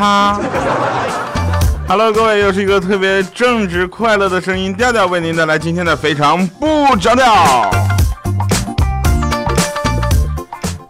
[0.00, 0.40] 哈
[1.86, 7.70] ！Hello，各位，又是一个特别正直快乐的声音调调，为您带来今天的非常不着调。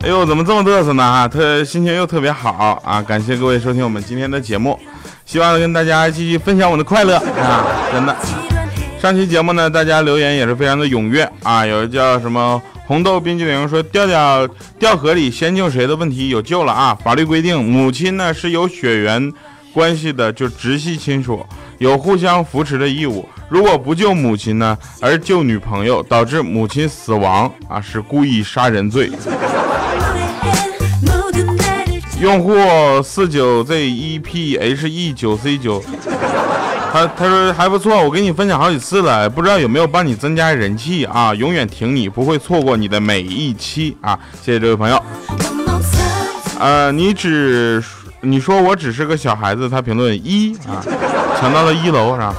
[0.02, 1.02] 哎呦，怎么这么嘚瑟呢？
[1.02, 3.02] 啊，特心情又特别好啊！
[3.02, 4.78] 感谢各位收听我们今天的节目，
[5.26, 7.66] 希望跟大家继续分享我的快乐啊！
[7.92, 8.14] 真的，
[9.02, 12.62] 上期节目呢，大家留言也是非常的踊跃啊，有叫什么？
[12.90, 16.92] 红豆冰激凌说：“掉掉掉河里，先救谁的问题有救了啊！
[17.04, 19.32] 法律规定，母亲呢是有血缘
[19.72, 21.46] 关系的，就直系亲属，
[21.78, 23.28] 有互相扶持的义务。
[23.48, 29.08] 如果不救母亲呢，而救女朋友，导致母亲死亡啊，是故意杀人罪。
[32.20, 32.52] ”用户
[33.04, 35.80] 四九 Z 一 P H E 九 C 九。
[36.92, 41.32] 他他说还不错，我给你分享好几次了，不知道有没有帮你增加人气啊？
[41.34, 44.18] 永远挺你，不会错过你的每一期啊！
[44.42, 45.00] 谢谢这位朋友。
[46.58, 47.82] 呃，你只
[48.20, 50.82] 你说我只是个小孩子，他评论一啊，
[51.40, 52.34] 抢到了一楼是吧？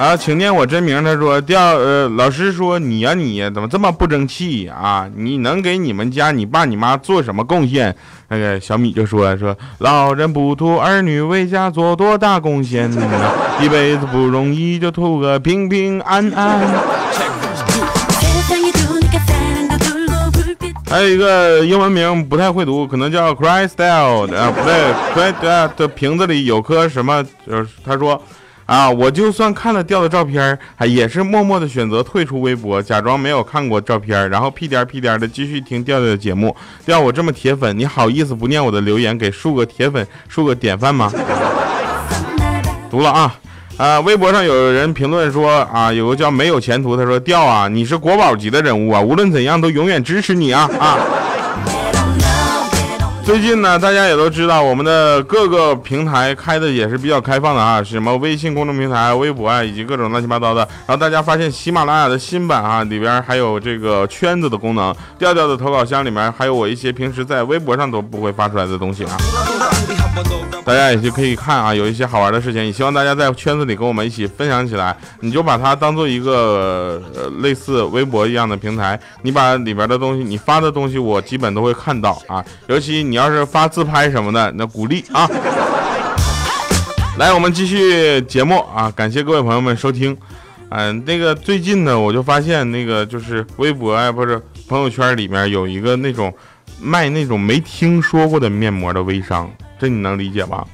[0.00, 1.04] 啊，请念我真名。
[1.04, 5.06] 他说掉呃，老师说你呀你怎么这么不争气啊？
[5.14, 7.94] 你能给你们家你爸你妈做什么贡献？
[8.28, 12.90] 那个小米就说说，老人不图儿女为家做多大贡献，
[13.60, 16.60] 一辈子不容易，就图个平平安安。
[20.88, 27.22] 还有一个英文名不太会读，可能叫 Crystal 啊，不对，Crystal 的瓶子里有颗什么？
[27.46, 28.18] 就是他说。
[28.70, 28.88] 啊！
[28.88, 36.54] 我就算看了掉的照片，还也是默默的选择退出微博，假装没有看过照片，然后屁颠屁颠的继续听调调的节目。
[36.86, 41.12] 调我这么铁粉，你好意思不念我的留言，给树个铁粉，树个典范吗？
[42.88, 43.34] 读了啊
[43.76, 43.98] 啊！
[44.02, 50.96] 微博上有人评论说啊，有个叫没有前途，他说调啊，你是国宝级的人物啊，无论怎样都永远支持你啊啊！
[53.30, 60.66] 最近呢，大家也都知道，我们的各个平台开的也是比较开放的啊，什么微信公众平台、微博啊，以及各种乱七八糟的。
[60.84, 69.16] 然后大家发现喜马拉雅的新版啊，里边还有这个圈子的功能，调调的投稿箱里面还有我一些平时在微博上都不会发出来的东西啊。
[70.64, 74.96] 大家也就可以看啊，有一些好玩的事情，也希望大家在圈子里跟我们一起分享起来。
[75.20, 82.44] 你就把它当做一个呃类似微博一样的平台，你把里边的东西，你发的东西，我基本都会看到啊。
[82.68, 85.28] 尤其你要是发自拍什么的，那鼓励啊。
[87.18, 90.16] 来，我们继续节目啊，感谢各位朋友们收听。
[90.68, 96.32] 嗯，那个最近呢，我就发现那个就是微博啊，不是朋友圈里面有一个那种
[96.80, 99.50] 卖那种没听说过的面膜的微商。
[99.80, 100.66] 这你能理解吧？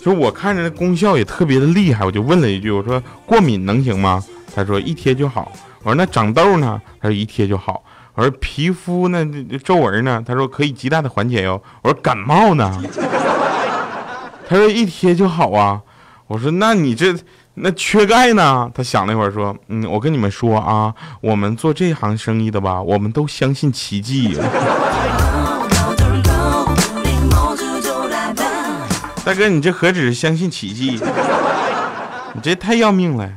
[0.00, 4.22] 就是我看着那功效也特别的厉害，我就问了一句，我说过敏能行吗？
[4.54, 5.52] 他说一贴就好。
[5.80, 6.80] 我说那长痘呢？
[7.00, 7.82] 他说一贴就好。
[8.14, 9.24] 我说皮肤那
[9.62, 10.22] 皱纹呢？
[10.26, 11.62] 他说可以极大的缓解哟。
[11.82, 12.82] 我说感冒呢？
[14.48, 15.80] 他说一贴就好啊。
[16.26, 17.14] 我说那你这
[17.54, 18.70] 那缺钙呢？
[18.74, 24.36] 他想了一会儿说，嗯，我跟你们说啊，我们做这行生意的吧，我们都相信奇迹。
[29.28, 30.98] 大哥，你这何止是相信奇迹？
[32.32, 33.28] 你这太要命了。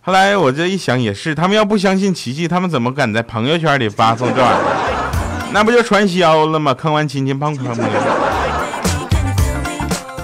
[0.00, 5.50] 后来我这一想也是，他们要不相信奇迹，他们怎么敢在朋友圈里发送这玩意儿？
[5.52, 6.72] 那不就传销了吗？
[6.72, 7.84] 坑完亲戚碰坑的。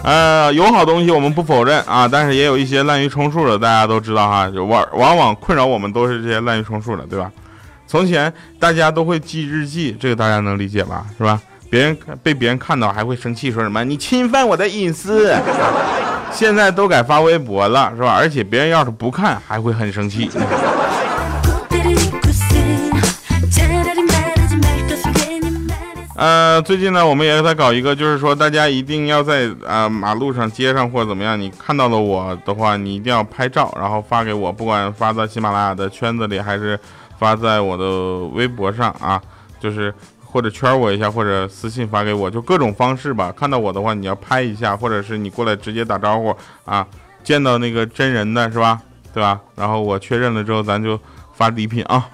[0.04, 4.48] 呃，有好东西我们不否认啊，但是也有一些滥竽充数的，大家都知道哈。
[4.48, 7.28] 就往往往困扰我们都是这些滥竽充数的，对吧？
[7.88, 11.04] 从前大家都会记日记，这个大家能理解吧？
[11.18, 11.40] 是吧？
[11.70, 15.34] 别人被别人看到还会生气，说什么你侵犯我的隐私。
[16.30, 18.14] 现在都改发微博了，是吧？
[18.14, 20.30] 而且别人要是不看，还会很生气。
[26.14, 36.78] 呃，最近呢，我们也在搞一个，就是说大家一定要在啊马路上、街上或者怎么样，你看到了我的话，你一定要拍照，然后发给我，不管发在喜马拉雅的圈子里，还是
[37.18, 39.20] 发在我的微博上啊，
[39.58, 39.92] 就是。
[40.30, 43.32] 或者圈我一下，或者私信发给我，就各种方式吧。
[43.34, 46.86] 看到我的话，你要拍一下，或者是你过来直接打招呼啊，
[47.24, 48.80] 见到那个真人的是吧？
[49.14, 49.40] 对吧？
[49.56, 51.00] 然后我确认了之后，咱就
[51.34, 52.06] 发礼品啊。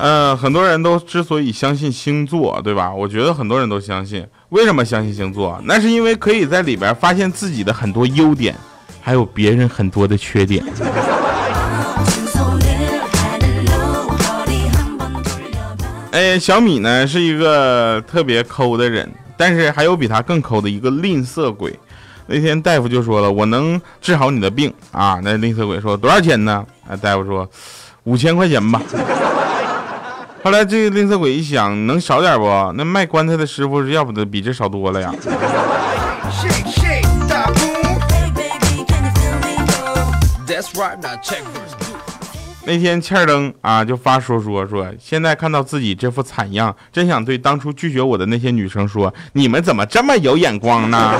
[0.00, 2.92] 嗯，很多人都之所以相信星座，对吧？
[2.92, 4.26] 我觉得很多人都相信。
[4.50, 5.60] 为什么相信星座？
[5.64, 8.54] 那是因为可以在里边发现自己的很多优点，
[9.00, 10.64] 还有别人很多的缺点。
[16.18, 21.78] 哎，小米呢是一个特别抠的人，但是还有比他更抠的一个吝啬鬼。
[22.26, 25.20] 那天大夫就说了，我能治好你的病啊。
[25.22, 26.66] 那吝啬鬼说多少钱呢？
[26.88, 27.48] 啊，大夫说
[28.02, 28.82] 五千块钱吧。
[30.42, 32.72] 后来这个吝啬鬼一想，能少点不？
[32.74, 35.14] 那卖棺材的师傅要不得比这少多了呀。
[42.68, 51.14] 那天欠儿登啊就发说说说，现在看到自己这副惨样，真想对当初拒绝我的那些女生说，你们怎么这么有眼光呢？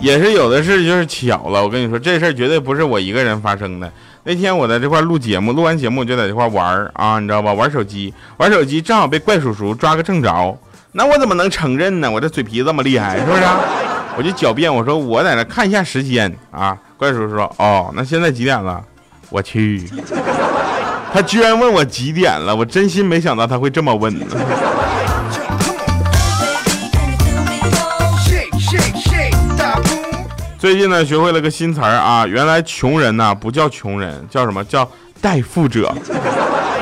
[0.00, 3.92] 也是有的事就是巧了，我跟你说，这事儿绝对不是我一个人发生的。
[4.22, 7.52] 那天我在这块录节目，录完节目我就在这块玩儿啊，你知道吧？
[7.52, 10.56] 玩手机，玩手机正好被怪叔叔抓个正着，
[10.94, 12.10] 那我怎么能承认呢？
[12.10, 13.42] 我这嘴皮这么厉害，是不是？
[14.14, 16.76] 我就狡辩，我说我在那看一下时间啊。
[16.98, 18.78] 怪叔叔说，哦，那现在几点了？
[19.30, 19.88] 我去，
[21.10, 24.14] 他居然问我几点了，我真心没想到他会这么问。
[30.58, 34.86] 最近呢，学会了个新词儿啊，原来穷人呢不叫穷人，叫什么叫
[35.22, 35.90] 代富者，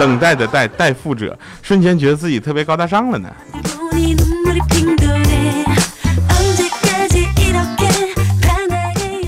[0.01, 3.29] 等待的待代富者，瞬间觉得自己特别高大上了呢。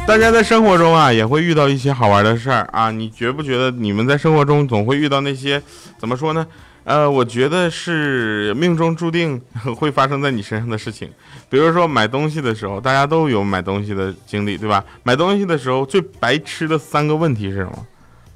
[0.04, 5.62] 大家在生活中啊，也会遇到一些好玩的事儿啊，你觉不觉得你们在生活中总会遇到那些
[5.96, 6.46] 怎么说呢？
[6.84, 9.40] 呃，我觉得是命中注定
[9.76, 11.08] 会发生在你身上的事情。
[11.48, 14.84] 比如说买东西的时候，大家都有买东西的经历，对吧？
[15.02, 17.86] 买东西的时候最白痴的三个问题是什么？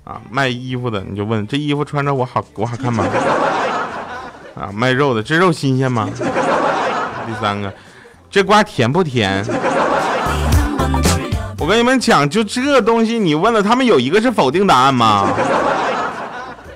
[0.05, 3.05] 啊，卖衣服的你就问这衣服穿着我好我好看吗？
[4.55, 6.09] 啊，卖肉的这肉新鲜吗？
[7.27, 7.73] 第三个，
[8.31, 9.45] 这瓜甜不甜？
[11.59, 15.29] 我跟你们讲，就这东西，你问了他们有一个是否定答案吗？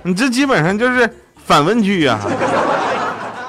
[0.03, 1.09] 你这基本上就是。
[1.43, 2.17] 反问句呀，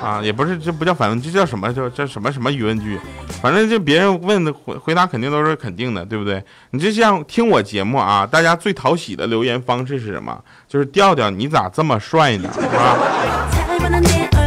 [0.01, 1.71] 啊，也不是，这不叫反问，这叫什么？
[1.71, 2.99] 叫叫什么什么疑问句？
[3.43, 6.43] 反正就别人问的回回答肯定都是肯定的，对不对？
[6.71, 10.35] 你就像听我节目啊，大家最讨喜的留言方式是什么？
[10.67, 12.49] 就是调调，你咋这么帅呢？
[12.73, 12.97] 啊，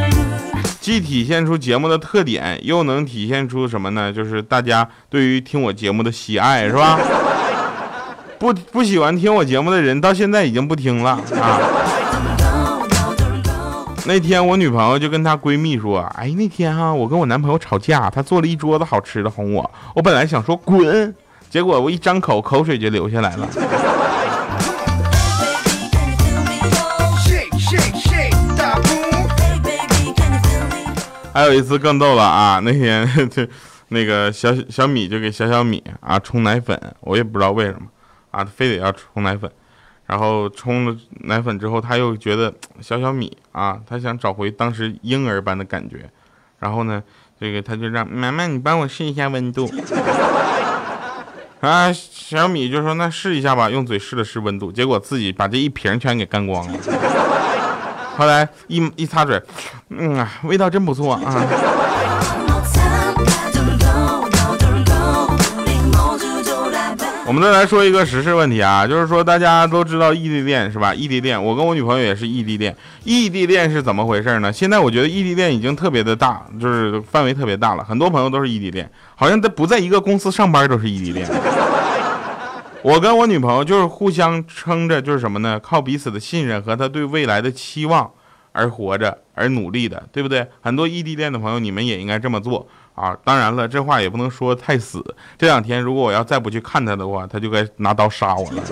[0.85, 4.13] 既体现出节目的特点，又能体现出什么呢？
[4.13, 7.01] 就是大家对于听我节目的喜爱，是吧？
[8.39, 11.59] 不不喜欢听我节目的人，到现在已经不听了啊。
[14.05, 19.71] 那天我女朋友就跟她闺蜜说：“哎，那天哈，我跟我男朋友吵架，他做了一桌子好吃的哄我。
[19.95, 21.15] 我本来想说滚，
[21.49, 23.49] 结果我一张口，口水就流下来了。”
[31.35, 32.61] 还有一次更逗了啊！
[32.63, 33.45] 那天 就
[33.89, 37.81] 那个小小米就给小小米啊冲奶粉，我也不知道为什么
[38.31, 39.51] 啊，非得要冲奶粉。
[40.07, 46.09] 然后冲了奶粉之后，他又觉得小小米啊，他想找回当时婴儿般的感觉。
[46.61, 47.03] 然后呢，
[47.41, 49.69] 这个他就让妈妈你帮我试一下温度。
[51.59, 56.79] 啊，小米就说那试一下吧，用嘴试了试温度，结果自己把这一瓶全给干光了。
[58.17, 59.41] 后来一一擦嘴，
[59.91, 61.21] 嗯啊，味道真不错啊。
[67.27, 70.95] 我们再来说一个时事问题啊，就是说大家都知道异地恋是吧？
[70.95, 72.77] 异地恋，我跟我女朋友也是异地恋。
[73.03, 74.53] 异地恋是怎么回事呢？
[74.53, 81.27] 现在我觉得异地恋已经特别的大，就是范围特别大了，很多朋友都是异地恋，好像在不在一个公司上班都是异地恋。
[82.85, 85.59] 我跟我女朋友就是互相撑着，就是什么呢？
[85.59, 88.11] 靠彼此的信任和他对未来的期望
[88.53, 90.47] 而活着，而努力的，对不对？
[90.61, 92.69] 很多异地恋的朋友，你们也应该这么做。
[92.95, 95.03] 啊，当然了，这话也不能说太死。
[95.39, 98.63] 这两天如果我要再不去看他的话，他就该拿刀杀我了。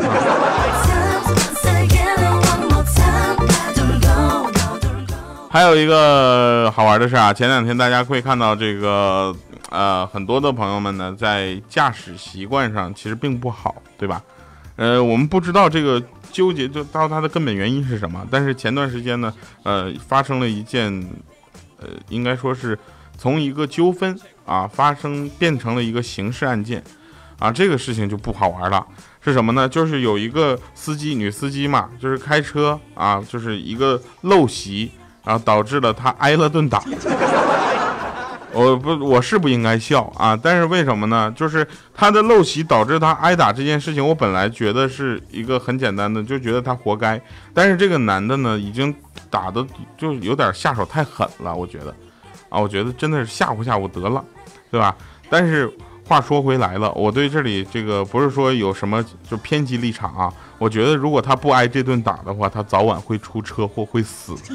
[5.48, 9.34] 还有一个好玩的事啊，前两天大家会看到这个，
[9.72, 14.22] 呃，很多的朋友们呢，在驾驶习惯上其实并不好，对吧？
[14.76, 16.00] 呃，我们不知道这个
[16.30, 20.92] 纠结就到它的根本原因是什么，但是前段时间呢，呃，发生了一件，
[21.78, 22.78] 呃，应该说是。
[23.18, 26.82] 从一个纠纷啊发生变成了一个刑事案件，
[27.38, 28.84] 啊，这个事情就不好玩了。
[29.20, 29.68] 是什么呢？
[29.68, 34.90] 就是有一个司机，女司机嘛，就是开车啊，就是一个陋习，
[35.24, 36.82] 然后导致了她挨了顿打。
[38.54, 41.32] 我不我是不应该笑啊，但是为什么呢？
[41.34, 47.20] 就是他的陋习导致他挨打这件事情，我本来觉得是一个很简单的，就觉得他活该。
[47.54, 48.94] 但是这个男的呢，已经
[49.30, 49.64] 打的
[49.96, 51.94] 就有点下手太狠了，我觉得
[52.50, 54.22] 啊，我觉得真的是吓唬吓唬得了，
[54.70, 54.94] 对吧？
[55.30, 55.72] 但是
[56.06, 64.34] 话说回来了，我对这里这个不是说有什么就偏激立场啊，我觉得如果他不挨这顿打的话，他早晚会出车祸会死。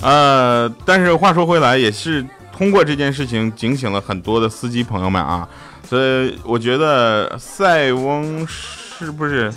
[0.00, 2.24] 呃，但是话说回来，也是
[2.56, 5.48] 通过这件事情警醒了很多的司机朋友们啊，
[5.88, 9.52] 所以我觉得塞翁是不是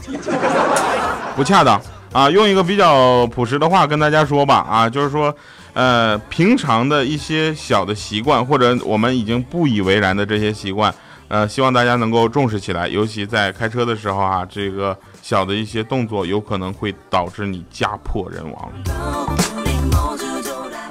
[1.35, 1.79] 不恰当
[2.11, 2.29] 啊？
[2.29, 5.33] 用一个比较朴实的话跟大家说吧啊，就是说，
[5.73, 10.93] 呃，平常的一些小的习惯，或者我们已经不以为然的这些习惯，
[11.27, 18.71] 呃，希望大家能够重视起来，尤其在开车的时候啊，这个小的一些动作有可能会导致你家破人亡。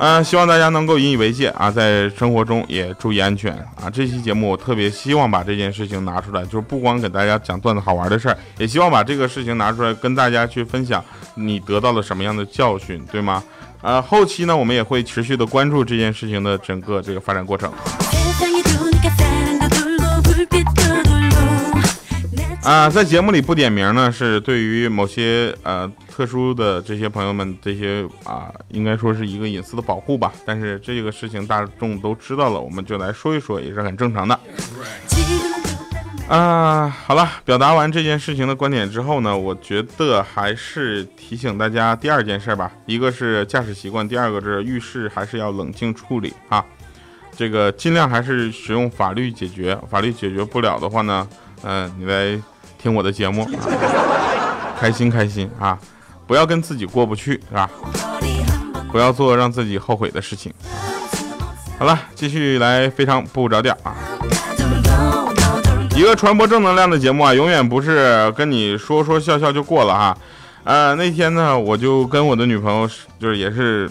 [0.02, 3.90] 嗯，希望大家能够引以为戒啊，在生活中也注意安全啊。
[3.92, 11.04] 这期节目我特别希望把这件事情拿出来，就是不光给大家讲段子好玩的事儿，也希望把这个事情拿出来跟大家去分享，
[11.34, 13.44] 你得到了什么样的教训，对吗？
[13.82, 17.70] 呃，后期呢，我们也会持续的关注这件事情的整个这个发展过程。
[22.62, 30.30] 啊，在节目里不点名呢，是对于某些呃特殊的这些朋友们，这些啊，应该说是一个隐私的保护吧。
[30.44, 34.38] 但是这个事情大众都知道了，我们就来说一说，也是很正常的。
[36.28, 46.62] 啊，好了，表达完这件事情的观点之后呢，我觉得还是提醒大家第二件事吧，一个是驾驶习惯，第二个是遇事还是要冷静处理啊。
[47.34, 51.26] 这个尽量还是使用法律解决，法律解决不了的话呢，
[51.62, 52.40] 嗯，你来。
[52.80, 53.46] 听我的节目，
[54.78, 55.78] 开心开心啊！
[56.26, 57.68] 不要跟自己过不去，是吧？
[58.90, 60.50] 不要做让自己后悔的事情。
[61.78, 63.94] 好了，继续来，非常不着调啊！
[65.94, 70.16] 一个传播正能量的节目啊，永远不是跟你说说笑笑就过了哈。
[70.64, 73.90] 呃，那天呢，我就跟我的女朋友就是也是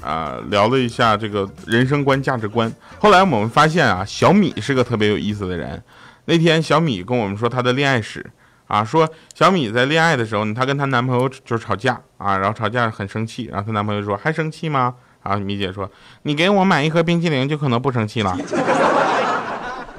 [0.00, 2.72] 啊聊了一下这个人生观、价值观。
[3.00, 5.82] 后来我们发现啊，小米是个特别有意思的人。
[6.28, 8.24] 那天小米跟我们说她的恋爱史
[8.66, 14.92] 啊，说小米在恋爱的时候，她跟她男朋友就是吵架啊，然后吵架很生气，然后她男朋友说还生气吗？
[15.22, 15.90] 啊，米姐说
[16.24, 18.36] 你给我买一盒冰淇淋就可能不生气了，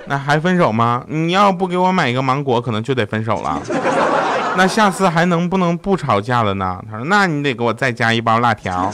[0.05, 1.03] 那还分手吗？
[1.07, 3.59] 你要不给我买一个芒果，可能就得分手了。
[4.55, 6.79] 那下次还能不能不吵架了呢？
[6.91, 8.91] 他说那你得给我再加一包辣条。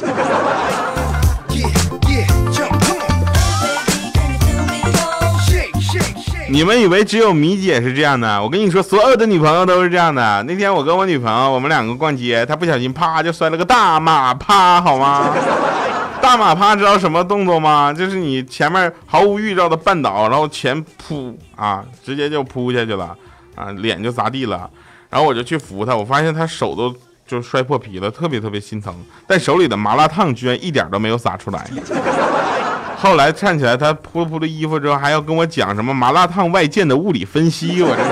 [6.55, 8.41] 你们以为只有米姐是这样的？
[8.41, 10.41] 我跟你说，所有的女朋友都是这样的。
[10.43, 15.35] 那天我跟我女朋友，我们两个逛街，她不小心啪就摔了个大马趴，好吗？
[16.23, 17.91] 大马趴知道什么动作吗？
[17.91, 23.13] 就是你前面毫无预兆的绊倒，然后前扑啊，直接就扑下去了
[23.55, 24.69] 啊，脸就砸地了。
[25.09, 26.95] 然后我就去扶她，我发现她手都
[27.27, 28.95] 就摔破皮了，特别特别心疼。
[29.27, 31.69] 但手里的麻辣烫居然一点都没有洒出来。
[33.05, 37.83] 后来站起来，他扑了扑的衣服之后，还要跟我讲什么麻辣烫外溅的物理分析。
[37.83, 38.03] 我这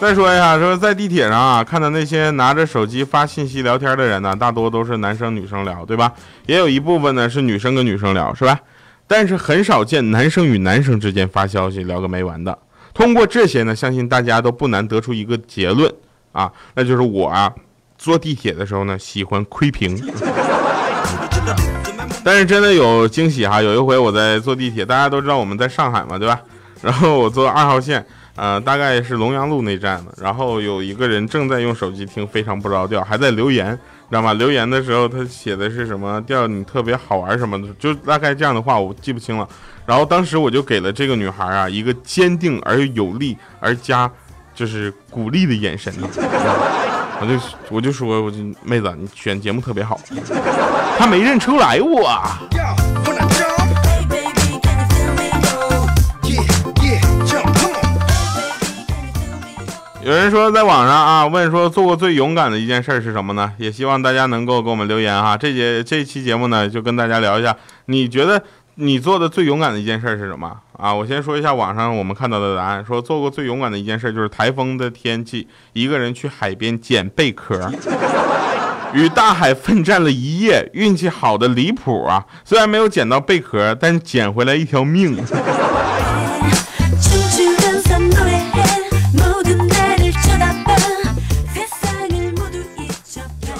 [0.00, 6.12] 再说一下，说在地铁上啊，看到那些拿着手机发信息聊天的人呢，大多都是男生女生聊，对吧？
[6.46, 8.58] 也有一部分呢是女生跟女生聊，是吧？
[9.06, 12.58] 但是很少见男生与男生之间发消息聊个没完的。
[12.92, 15.88] 通过这些呢，相信大家都不难得出一个结论。
[16.32, 17.52] 啊，那就是我啊，
[17.98, 19.98] 坐地铁的时候呢，喜欢窥屏。
[22.22, 26.38] 但是真的有惊喜哈，有一回我在坐地铁，大家都知道我们在上海嘛，对吧？
[26.82, 28.04] 然后我坐二号线，
[28.36, 33.70] 呃，大概是龙阳路那站的，然后有一个人正在用手机听，非常不着调，还在留言，
[34.10, 34.34] 知道吗？
[34.34, 36.46] 留言的时候他写的是什么调？
[36.46, 39.48] 你特别好玩什么的，就大概这样的话，我记不清了。
[39.86, 44.10] 然后当时我就给了这个女孩啊一个坚定而有力而加。
[44.60, 46.06] 就是鼓励的眼神呢，
[47.18, 49.98] 我就我就说，我就妹子，你选节目特别好。
[50.98, 52.20] 他没认出来我。
[60.02, 63.50] 有人说在网上啊问说做过最勇敢的一件事是什么呢？
[63.56, 65.38] 也希望大家能够给我们留言哈。
[65.38, 68.42] 这节这期节目呢，就跟大家聊一下，你觉得？
[68.76, 70.94] 你做的最勇敢的一件事是什么啊？
[70.94, 77.70] 我先说一下网上我们看到的答案，说做过最勇敢的一件事就是台风的天气，一个人去海边捡贝壳，
[78.94, 82.24] 与大海奋战了一夜，运气好的离谱啊！
[82.44, 85.16] 虽然没有捡到贝壳，但是捡回来一条命。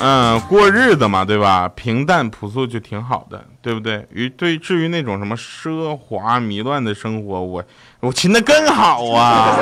[0.03, 1.71] 嗯，过日子嘛，对吧？
[1.75, 4.07] 平淡朴素就挺好的，对不对？
[4.11, 7.63] 于对，至于那种什么奢华迷乱的生活，我
[8.01, 9.55] 我亲的更好啊。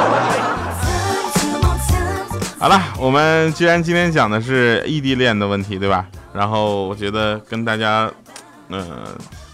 [2.61, 6.07] 好了，我们既然今天讲的是异地恋的问题，对吧？
[6.33, 8.09] 然后我觉得跟大家，
[8.69, 8.85] 嗯，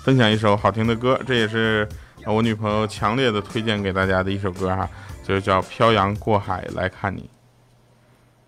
[0.03, 1.89] 分享一首好听的歌，这也是
[2.27, 4.87] 我女朋友强烈的推荐给大家的一首歌哈，
[5.27, 7.21] 就叫《漂洋过海来看你》。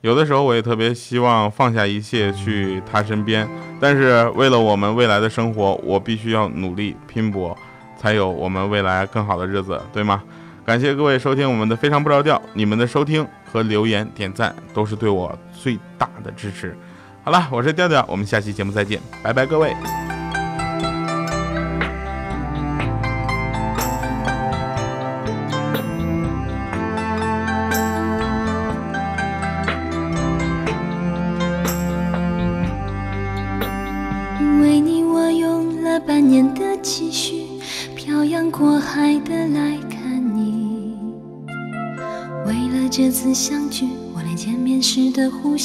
[0.02, 3.48] 有的时候我也特别希望放下一切去他身边，
[3.80, 7.56] 但是为了我们未来的生活，我必须要努力拼搏，
[7.98, 10.22] 才有我们未来更好的日子，对吗？
[10.64, 16.76] 感谢各位收听我们的非常不着调，你们的收听和留言点赞都是对我最大的支持。
[17.24, 19.74] 好了，我是调调，我们下期节目再见，拜拜，各位。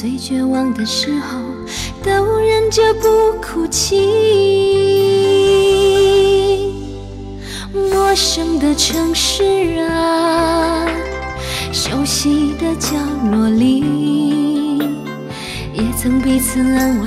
[0.00, 1.38] 最绝望的时候
[2.02, 4.00] 都忍着不哭泣。
[7.74, 10.86] 陌生的城市啊，
[11.70, 12.96] 熟悉的角
[13.30, 14.78] 落里，
[15.74, 17.06] 也曾彼此安慰。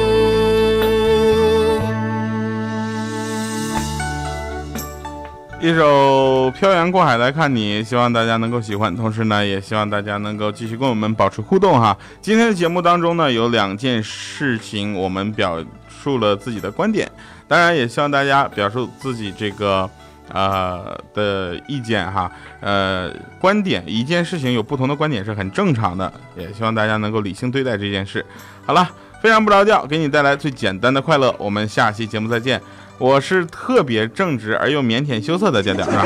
[5.61, 11.95] 一首《漂洋过海来看你》，希望大家能够喜欢，同时呢，也希望大家能够继续跟我们保持互动哈。
[12.19, 17.07] 今天的节目当中呢，有两件事情我们表述了自己的观点，
[17.47, 19.87] 当然也希望大家表述自己这个
[20.33, 22.31] 呃的意见哈。
[22.59, 28.25] 呃，观点一件事情有不同的观点是很正常的，也希望大家能够理性对待这件事。
[28.65, 28.89] 好了，
[29.21, 32.59] 非常不着调，给你带来最简单的快乐，我们下期节目再见。
[33.01, 36.05] 我是特别正直而又腼腆羞涩的点点啊。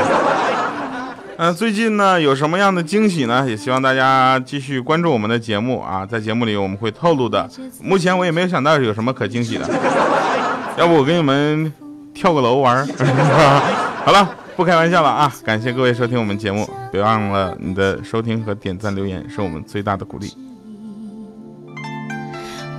[1.36, 3.44] 嗯， 最近呢有什么样的惊喜呢？
[3.46, 7.46] 也希望大家继续关注我们的节目啊，在节目里我们会透露的。
[7.82, 9.68] 目前我也没有想到有什么可惊喜的，
[10.78, 11.70] 要不我给你们
[12.14, 12.88] 跳个楼玩？
[14.06, 15.30] 好了，不开玩笑了啊！
[15.44, 20.32] 感谢各位收听我们节目，别忘了你的收听和点赞留言是我们最大的鼓励。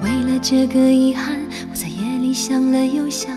[0.02, 3.37] 为了这个遗憾，我在夜里想了又想。